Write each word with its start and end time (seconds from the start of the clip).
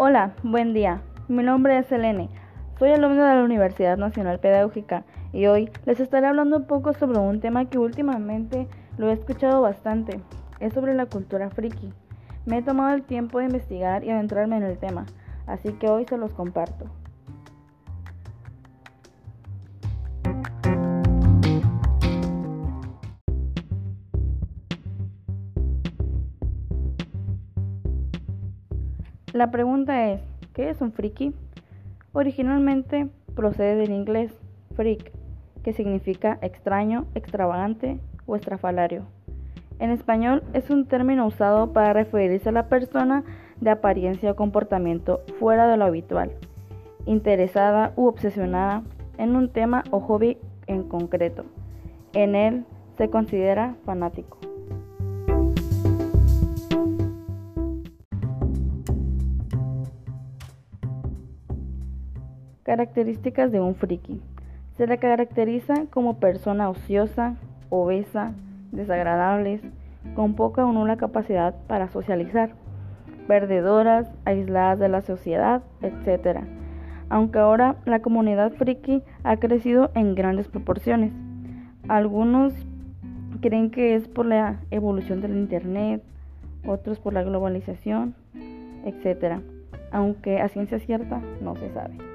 Hola, 0.00 0.30
buen 0.44 0.74
día. 0.74 1.02
Mi 1.26 1.42
nombre 1.42 1.76
es 1.76 1.86
Selene. 1.86 2.28
Soy 2.78 2.90
alumno 2.90 3.24
de 3.24 3.34
la 3.34 3.42
Universidad 3.42 3.96
Nacional 3.96 4.38
Pedagógica 4.38 5.02
y 5.32 5.46
hoy 5.46 5.72
les 5.86 5.98
estaré 5.98 6.28
hablando 6.28 6.58
un 6.58 6.66
poco 6.68 6.92
sobre 6.92 7.18
un 7.18 7.40
tema 7.40 7.64
que 7.64 7.78
últimamente 7.78 8.68
lo 8.96 9.10
he 9.10 9.12
escuchado 9.12 9.60
bastante. 9.60 10.20
Es 10.60 10.72
sobre 10.72 10.94
la 10.94 11.06
cultura 11.06 11.50
friki. 11.50 11.92
Me 12.46 12.58
he 12.58 12.62
tomado 12.62 12.94
el 12.94 13.02
tiempo 13.02 13.40
de 13.40 13.46
investigar 13.46 14.04
y 14.04 14.10
adentrarme 14.10 14.58
en 14.58 14.62
el 14.62 14.78
tema, 14.78 15.04
así 15.48 15.72
que 15.72 15.88
hoy 15.88 16.04
se 16.04 16.16
los 16.16 16.30
comparto. 16.30 16.84
La 29.34 29.50
pregunta 29.50 30.10
es, 30.10 30.22
¿qué 30.54 30.70
es 30.70 30.80
un 30.80 30.92
friki? 30.92 31.34
Originalmente 32.12 33.08
procede 33.36 33.76
del 33.76 33.90
inglés 33.90 34.32
freak, 34.74 35.12
que 35.62 35.74
significa 35.74 36.38
extraño, 36.40 37.04
extravagante 37.14 38.00
o 38.24 38.36
estrafalario. 38.36 39.04
En 39.80 39.90
español 39.90 40.42
es 40.54 40.70
un 40.70 40.86
término 40.86 41.26
usado 41.26 41.74
para 41.74 41.92
referirse 41.92 42.48
a 42.48 42.52
la 42.52 42.68
persona 42.68 43.22
de 43.60 43.68
apariencia 43.68 44.30
o 44.30 44.36
comportamiento 44.36 45.20
fuera 45.38 45.68
de 45.68 45.76
lo 45.76 45.84
habitual, 45.84 46.32
interesada 47.04 47.92
u 47.96 48.06
obsesionada 48.06 48.82
en 49.18 49.36
un 49.36 49.50
tema 49.50 49.84
o 49.90 50.00
hobby 50.00 50.38
en 50.66 50.84
concreto. 50.84 51.44
En 52.14 52.34
él 52.34 52.64
se 52.96 53.10
considera 53.10 53.76
fanático. 53.84 54.37
Características 62.68 63.50
de 63.50 63.60
un 63.60 63.76
friki. 63.76 64.20
Se 64.76 64.86
le 64.86 64.98
caracteriza 64.98 65.86
como 65.88 66.18
persona 66.20 66.68
ociosa, 66.68 67.36
obesa, 67.70 68.34
desagradables, 68.72 69.62
con 70.14 70.34
poca 70.34 70.66
o 70.66 70.72
nula 70.74 70.98
capacidad 70.98 71.54
para 71.66 71.88
socializar, 71.88 72.50
perdedoras, 73.26 74.12
aisladas 74.26 74.78
de 74.78 74.90
la 74.90 75.00
sociedad, 75.00 75.62
etc. 75.80 76.40
Aunque 77.08 77.38
ahora 77.38 77.76
la 77.86 78.00
comunidad 78.00 78.52
friki 78.52 79.02
ha 79.22 79.38
crecido 79.38 79.90
en 79.94 80.14
grandes 80.14 80.48
proporciones. 80.48 81.14
Algunos 81.88 82.52
creen 83.40 83.70
que 83.70 83.94
es 83.94 84.08
por 84.08 84.26
la 84.26 84.60
evolución 84.70 85.22
del 85.22 85.38
Internet, 85.38 86.02
otros 86.66 87.00
por 87.00 87.14
la 87.14 87.22
globalización, 87.22 88.14
etc. 88.84 89.40
Aunque 89.90 90.42
a 90.42 90.50
ciencia 90.50 90.78
cierta 90.78 91.22
no 91.40 91.56
se 91.56 91.72
sabe. 91.72 92.07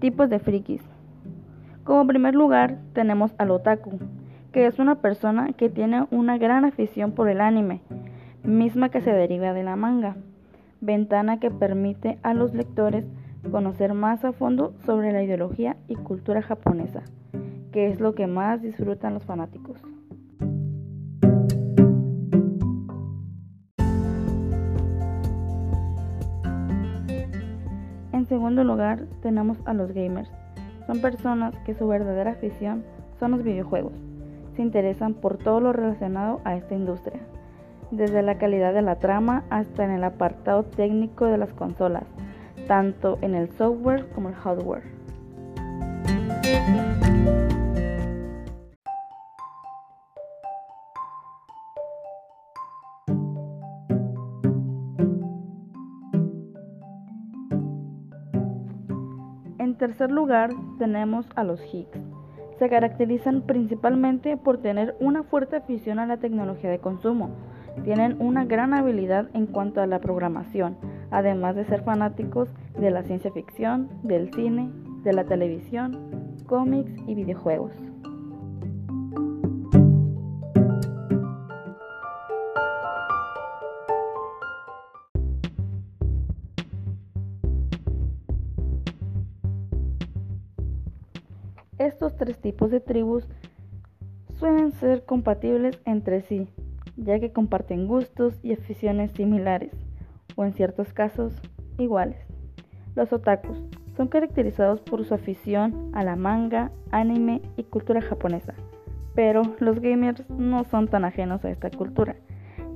Tipos 0.00 0.30
de 0.30 0.38
frikis. 0.38 0.82
Como 1.82 2.06
primer 2.06 2.36
lugar 2.36 2.78
tenemos 2.92 3.34
al 3.36 3.50
otaku, 3.50 3.98
que 4.52 4.66
es 4.66 4.78
una 4.78 4.96
persona 4.96 5.52
que 5.54 5.68
tiene 5.70 6.06
una 6.12 6.38
gran 6.38 6.64
afición 6.64 7.12
por 7.12 7.28
el 7.28 7.40
anime, 7.40 7.80
misma 8.44 8.90
que 8.90 9.00
se 9.00 9.10
deriva 9.10 9.52
de 9.52 9.64
la 9.64 9.74
manga, 9.74 10.14
ventana 10.80 11.40
que 11.40 11.50
permite 11.50 12.18
a 12.22 12.32
los 12.32 12.54
lectores 12.54 13.06
conocer 13.50 13.92
más 13.92 14.24
a 14.24 14.30
fondo 14.30 14.72
sobre 14.86 15.10
la 15.10 15.24
ideología 15.24 15.76
y 15.88 15.96
cultura 15.96 16.42
japonesa, 16.42 17.02
que 17.72 17.88
es 17.88 17.98
lo 17.98 18.14
que 18.14 18.28
más 18.28 18.62
disfrutan 18.62 19.14
los 19.14 19.24
fanáticos. 19.24 19.82
Segundo 28.38 28.62
lugar, 28.62 29.00
tenemos 29.20 29.58
a 29.64 29.74
los 29.74 29.90
gamers. 29.92 30.30
Son 30.86 31.00
personas 31.00 31.56
que 31.66 31.74
su 31.74 31.88
verdadera 31.88 32.30
afición 32.30 32.84
son 33.18 33.32
los 33.32 33.42
videojuegos. 33.42 33.94
Se 34.54 34.62
interesan 34.62 35.14
por 35.14 35.38
todo 35.38 35.58
lo 35.58 35.72
relacionado 35.72 36.40
a 36.44 36.54
esta 36.54 36.76
industria, 36.76 37.18
desde 37.90 38.22
la 38.22 38.38
calidad 38.38 38.72
de 38.72 38.82
la 38.82 39.00
trama 39.00 39.42
hasta 39.50 39.84
en 39.84 39.90
el 39.90 40.04
apartado 40.04 40.62
técnico 40.62 41.24
de 41.24 41.38
las 41.38 41.52
consolas, 41.52 42.04
tanto 42.68 43.18
en 43.22 43.34
el 43.34 43.50
software 43.50 44.08
como 44.14 44.28
el 44.28 44.36
hardware. 44.36 44.84
Tercer 59.78 60.10
lugar, 60.10 60.50
tenemos 60.78 61.26
a 61.36 61.44
los 61.44 61.60
Hicks. 61.72 61.98
Se 62.58 62.68
caracterizan 62.68 63.42
principalmente 63.42 64.36
por 64.36 64.58
tener 64.58 64.96
una 65.00 65.22
fuerte 65.22 65.56
afición 65.56 65.98
a 65.98 66.06
la 66.06 66.16
tecnología 66.16 66.70
de 66.70 66.80
consumo. 66.80 67.30
Tienen 67.84 68.16
una 68.20 68.44
gran 68.44 68.74
habilidad 68.74 69.28
en 69.32 69.46
cuanto 69.46 69.80
a 69.80 69.86
la 69.86 70.00
programación, 70.00 70.76
además 71.10 71.54
de 71.54 71.64
ser 71.64 71.82
fanáticos 71.84 72.48
de 72.78 72.90
la 72.90 73.04
ciencia 73.04 73.30
ficción, 73.30 73.88
del 74.02 74.32
cine, 74.34 74.70
de 75.04 75.12
la 75.12 75.24
televisión, 75.24 76.34
cómics 76.46 76.92
y 77.06 77.14
videojuegos. 77.14 77.72
Estos 91.78 92.16
tres 92.16 92.38
tipos 92.38 92.72
de 92.72 92.80
tribus 92.80 93.28
suelen 94.34 94.72
ser 94.72 95.04
compatibles 95.04 95.80
entre 95.84 96.22
sí, 96.22 96.48
ya 96.96 97.20
que 97.20 97.32
comparten 97.32 97.86
gustos 97.86 98.40
y 98.42 98.52
aficiones 98.52 99.12
similares, 99.12 99.70
o 100.34 100.44
en 100.44 100.54
ciertos 100.54 100.92
casos, 100.92 101.40
iguales. 101.78 102.18
Los 102.96 103.12
otakus 103.12 103.62
son 103.96 104.08
caracterizados 104.08 104.80
por 104.80 105.04
su 105.04 105.14
afición 105.14 105.90
a 105.92 106.02
la 106.02 106.16
manga, 106.16 106.72
anime 106.90 107.42
y 107.56 107.62
cultura 107.62 108.02
japonesa, 108.02 108.54
pero 109.14 109.42
los 109.60 109.78
gamers 109.78 110.28
no 110.28 110.64
son 110.64 110.88
tan 110.88 111.04
ajenos 111.04 111.44
a 111.44 111.50
esta 111.50 111.70
cultura, 111.70 112.16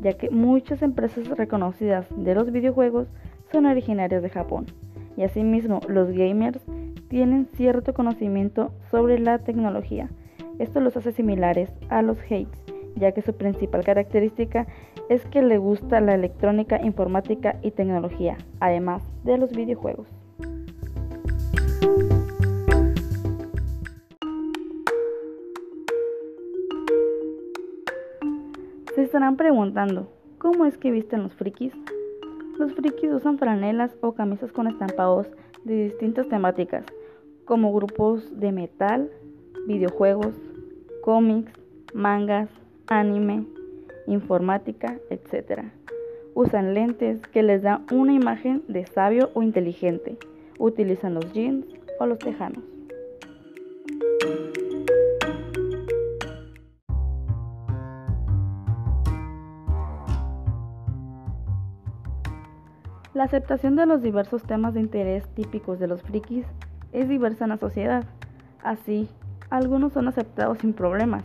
ya 0.00 0.12
que 0.12 0.30
muchas 0.30 0.80
empresas 0.80 1.26
reconocidas 1.28 2.06
de 2.16 2.36
los 2.36 2.52
videojuegos 2.52 3.08
son 3.50 3.66
originarias 3.66 4.22
de 4.22 4.30
Japón, 4.30 4.66
y 5.16 5.24
asimismo 5.24 5.80
los 5.88 6.12
gamers 6.12 6.62
tienen 7.12 7.44
cierto 7.44 7.92
conocimiento 7.92 8.72
sobre 8.90 9.18
la 9.18 9.38
tecnología. 9.40 10.08
Esto 10.58 10.80
los 10.80 10.96
hace 10.96 11.12
similares 11.12 11.70
a 11.90 12.00
los 12.00 12.18
hates, 12.22 12.64
ya 12.96 13.12
que 13.12 13.20
su 13.20 13.34
principal 13.34 13.84
característica 13.84 14.66
es 15.10 15.22
que 15.26 15.42
le 15.42 15.58
gusta 15.58 16.00
la 16.00 16.14
electrónica, 16.14 16.80
informática 16.82 17.56
y 17.60 17.72
tecnología, 17.72 18.38
además 18.60 19.02
de 19.24 19.36
los 19.36 19.52
videojuegos. 19.52 20.08
Se 28.94 29.02
estarán 29.02 29.36
preguntando, 29.36 30.08
¿cómo 30.38 30.64
es 30.64 30.78
que 30.78 30.90
visten 30.90 31.24
los 31.24 31.34
frikis? 31.34 31.74
Los 32.58 32.72
frikis 32.72 33.12
usan 33.12 33.36
franelas 33.36 33.94
o 34.00 34.12
camisas 34.12 34.50
con 34.50 34.66
estampados 34.66 35.26
de 35.64 35.84
distintas 35.84 36.26
temáticas, 36.28 36.86
como 37.52 37.70
grupos 37.70 38.40
de 38.40 38.50
metal, 38.50 39.10
videojuegos, 39.66 40.34
cómics, 41.02 41.52
mangas, 41.92 42.48
anime, 42.86 43.44
informática, 44.06 44.96
etc. 45.10 45.64
Usan 46.32 46.72
lentes 46.72 47.20
que 47.26 47.42
les 47.42 47.60
dan 47.60 47.84
una 47.92 48.14
imagen 48.14 48.62
de 48.68 48.86
sabio 48.86 49.28
o 49.34 49.42
inteligente. 49.42 50.16
Utilizan 50.58 51.12
los 51.12 51.30
jeans 51.34 51.66
o 52.00 52.06
los 52.06 52.18
tejanos. 52.20 52.64
La 63.12 63.24
aceptación 63.24 63.76
de 63.76 63.84
los 63.84 64.00
diversos 64.00 64.42
temas 64.44 64.72
de 64.72 64.80
interés 64.80 65.28
típicos 65.34 65.78
de 65.78 65.86
los 65.86 66.00
frikis 66.00 66.46
es 66.92 67.08
diversa 67.08 67.44
en 67.44 67.50
la 67.50 67.56
sociedad. 67.56 68.04
Así, 68.62 69.08
algunos 69.50 69.92
son 69.92 70.08
aceptados 70.08 70.58
sin 70.58 70.72
problemas, 70.72 71.24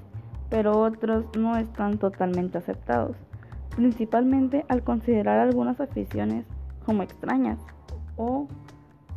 pero 0.49 0.79
otros 0.79 1.25
no 1.37 1.57
están 1.57 1.97
totalmente 1.97 2.57
aceptados, 2.57 3.15
principalmente 3.75 4.65
al 4.69 4.83
considerar 4.83 5.39
algunas 5.39 5.79
aficiones 5.79 6.45
como 6.85 7.03
extrañas 7.03 7.59
o 8.15 8.47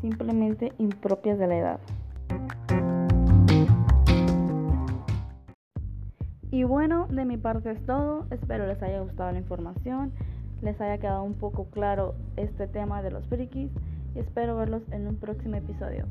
simplemente 0.00 0.72
impropias 0.78 1.38
de 1.38 1.46
la 1.46 1.56
edad. 1.56 1.80
Y 6.50 6.64
bueno, 6.64 7.06
de 7.08 7.24
mi 7.24 7.36
parte 7.36 7.70
es 7.70 7.84
todo. 7.86 8.26
Espero 8.30 8.66
les 8.66 8.82
haya 8.82 9.00
gustado 9.00 9.30
la 9.30 9.38
información, 9.38 10.12
les 10.62 10.80
haya 10.80 10.98
quedado 10.98 11.22
un 11.22 11.34
poco 11.34 11.70
claro 11.70 12.16
este 12.36 12.66
tema 12.66 13.02
de 13.02 13.12
los 13.12 13.26
frikis 13.28 13.70
y 14.14 14.18
espero 14.18 14.56
verlos 14.56 14.82
en 14.90 15.06
un 15.06 15.16
próximo 15.16 15.56
episodio. 15.56 16.06